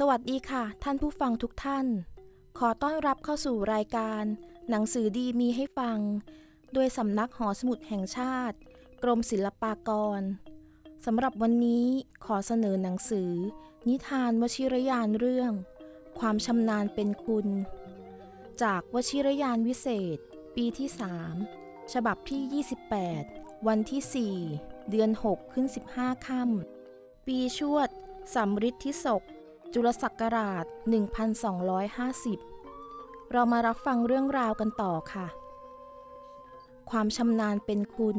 [0.00, 1.86] สวัสดีค่ะ ท่านผู้ฟังทุกท่าน
[2.58, 4.22] ขอต้อนรับเข้าสู่รายการ
[4.70, 5.98] หนังสือดีมีให้ฟัง
[6.74, 8.56] โดยสำนักหอสมุดแห่งชาติ
[9.02, 10.20] กรมศิลปากร
[11.06, 11.86] สำหรับวันนี้
[12.24, 13.30] ขอเสนอหนังสือ
[13.88, 15.52] นิทานวชิรยานเรื่อง
[16.18, 17.46] ความชำนาญเป็นคุณ
[18.62, 20.18] จากวชิรยานวิเศษ
[20.56, 20.88] ปีที่
[21.40, 22.64] 3ฉบับที่
[23.14, 25.66] 28 วันที่ 4 เดือน 6 ขึ้น
[25.96, 27.88] 15 ค่ำปีชวด
[28.34, 29.22] สำริดทิศก
[29.72, 30.64] จุลศักราช
[32.58, 35.26] 1250 เรามารับฟังเรื่องราวกันต่อค่ะ
[36.90, 38.18] ความชำนาญเป็นคุณ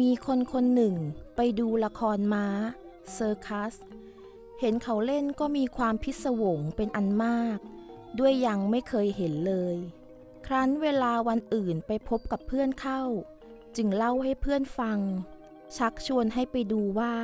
[0.00, 0.94] มีคนคนหนึ่ง
[1.36, 2.46] ไปดูละครม้า
[3.12, 3.74] เซอร์คัส
[4.60, 7.58] เห็นเขาเล่นก็มีความพิศวงเป็นอันมาก
[8.18, 9.76] ด้วยยังไม่เคยเห็นเลย
[10.46, 13.02] ครั้นเวลาวันอื่นไปพบกับเพื่อนเข้า
[13.76, 14.98] จึงเล่าให้เพื่อนฟัง
[15.76, 17.16] ชักชวนให้ไปดูว่า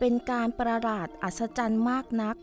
[0.00, 2.36] เป็นการประหลาดอัศจรรย์มากนัก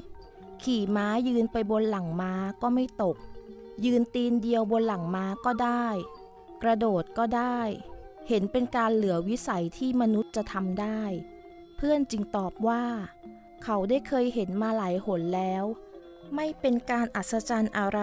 [0.64, 3.18] ขี่ม้ายืนไปบนหลังม้าก็ไม่ตก
[3.86, 5.86] ยืนตีนเดียวบนหลังม้าก็ได้
[6.64, 7.60] กระโดดก็ได้
[8.28, 11.02] เห็นเป็นการเหลือวิสัยที่มนุษย์จะทำได้
[11.76, 12.84] เพื่อนจึงตอบว่า
[13.64, 15.64] เขาได้เคยเห็นมาหลายหนแล้ว
[16.36, 18.02] ไม่เป็นการอัศจรรย์อะไร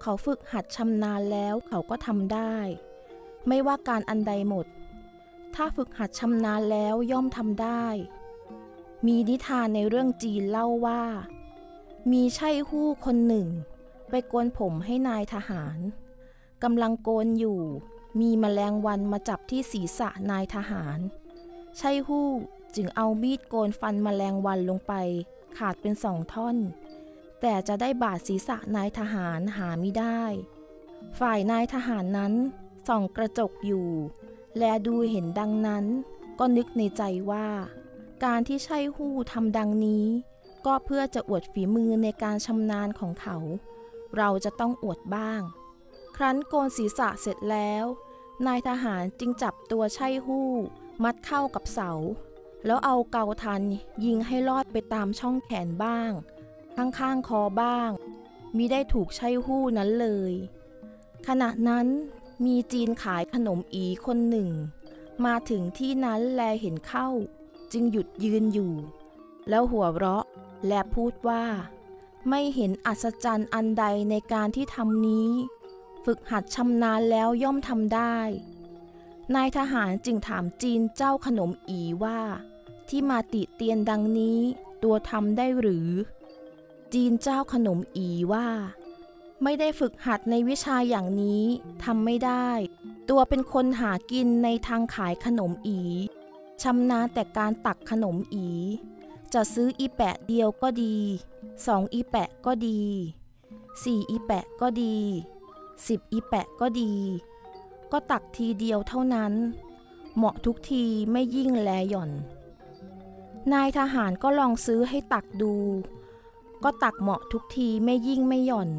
[0.00, 2.56] เขาฝึกหัดชำนาญแล้วเขาก็ทำได้
[3.48, 4.66] ไม่ว่าการอันใดหมด
[5.54, 7.86] ถ้าฝึกหัดชำนาญแล้วย่อมทำได้
[9.06, 11.02] มีนิทานในเรื่องจีนเล่าว่า
[12.10, 13.48] มีใช่หู้คนหนึ่ง
[14.10, 15.78] ไปโกนผมให้นายทหาร
[16.62, 17.60] กำลังโกนอยู่
[18.20, 20.98] มีแมลงวันมาจับที่ศีรษะนายทหาร
[21.78, 22.28] ใช่หู้
[22.74, 24.92] จึงเอามีดโกนฟันแมลงวันลงไป
[25.58, 26.56] ขาดเป็นสองท่อน
[27.40, 30.22] แต่จะได้บาดศีรษะนายทหารหาไม่ได้
[31.18, 32.32] ฝ่ายนายทหารนั้น
[32.88, 33.88] ส่องกระจกอยู่
[34.58, 35.84] และดูเห็นดังนั้น
[36.38, 37.46] ก็นึกในใจว่า
[38.24, 40.06] การที่ใช่หู้ทำดังนี้
[40.66, 43.36] ก็เพื่อจะอวดฝีมือในการชำนาญของเขา
[44.16, 45.40] เราจะต้องอวดบ้าง
[46.16, 47.84] ครั้นโกนศีรษะเสร็จแล้ว
[48.46, 50.50] นายทหารจึงจับตัวใช่หู้
[51.02, 51.92] มัดเข้ากับเสา
[52.66, 53.62] แล้วเอาเกาทัน
[54.04, 56.10] ยิงให้ลอดไปตามช่องแขนบ้าง
[56.76, 57.90] ข้างๆคอบ้าง
[58.56, 60.32] มิได้ถูกใช่หู้นั้นเลย
[61.26, 61.86] ขณะนั้น
[62.44, 64.50] มีจีนขายขนมอีคนหนึ่ง
[65.24, 67.08] มาถึงที่นั้นแลเห็นเข้า
[67.72, 68.72] จึงหยุดยืนอยู่
[69.48, 70.24] แล้วหัวเราะ
[70.68, 71.44] และพูดว่า
[72.28, 75.30] ไม่เห็นอัศจรรย์อันใดในการที่ทำนี้
[76.04, 78.16] ฝึกหัดชำนาญแล้วย่อมทำได้
[79.34, 82.20] นายทหารจึงถามจีนเจ้าขนมอีว่า
[82.88, 84.38] ที่มาติเตียนดังนี้
[84.82, 85.88] ตัวทำได้หรือ
[86.94, 88.48] จีนเจ้าขนมอีว่า
[89.42, 91.44] ไม่ได้ฝึกหัดในวิชาอย่างนี้
[91.84, 92.48] ทำไม่ได้
[93.10, 95.80] ตัวเป็นคนหากินในทางขายขนมอี
[96.62, 98.48] ชำนาญแต่การตักขนมอี
[99.34, 100.96] จะซื้ออีแปะเดียวก็ดี
[101.66, 102.80] สองอีแปะก็ดี
[103.84, 104.96] สี่อีแปะก็ดี
[105.86, 106.92] สิบอีแปะก็ดี
[107.92, 109.32] ก็ตักทีเดียวเท่านั้น
[110.16, 112.10] เหมาะทุกทีไม่ยิ่งแลหย่อน
[113.52, 115.54] นายทหารก็ลองซื้อให้ตักดู
[116.64, 118.70] ก็ตักเหมาะทุกทีไม่ยิ่งไม่หย่อน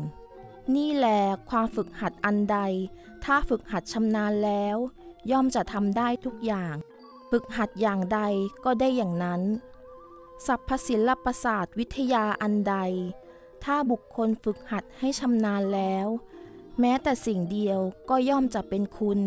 [0.75, 1.07] นี่แล
[1.50, 2.57] ความฝึกหัดอันใด
[3.23, 4.77] ถ้าฝึกหัดชำนาญแล้ว
[5.31, 6.75] ย่อมจะทำได้ทุกอย่าง
[7.35, 8.21] ฝึกหัดอย่างใด
[8.66, 9.41] ก็ได้อย่างนั้น
[10.45, 12.75] สัพพศิลปศาสตร์วิทยาอันใด
[13.63, 16.07] ถ้าบุคคลฝึกหัดให้ชำนาญแล้ว
[16.79, 17.79] แม้แต่สิ่งเดียว
[18.09, 19.19] ก็ย่อมจะเป็นคุณ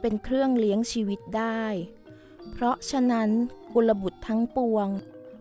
[0.00, 1.62] เป็นเครื่องเลี้ยงชีวิตได้
[2.52, 3.30] เพราะฉะนั้น
[3.74, 4.88] กุลบุตรทั้งปวง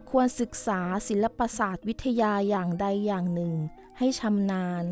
[0.09, 3.53] ควรศึกษาศิลปศาสตร์วิทยาอย่างใดอย่างหนึ่ง
[3.97, 4.83] ให้ชำนาญ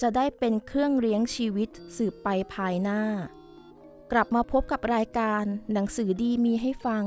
[0.00, 3.02] จะได้เป็นเครื่องเลี้ยงชีวิตสืบไปภายหน้า
[4.12, 7.04] กลับมาพบกับรายการหนังสือดีมีให้ฟัง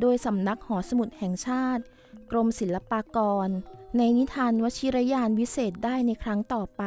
[0.00, 1.82] โดยสำนักหอสมุดแห่งชาติ
[2.30, 3.48] กรมศิลปากร
[3.96, 6.82] ในนิทานวชิรยานวิเศษได้ในครั้งต่อไป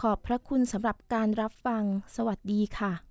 [0.00, 1.84] ขอบพระคุณสำหรับการรับฟัง
[2.16, 3.09] สวัสดีค่ะ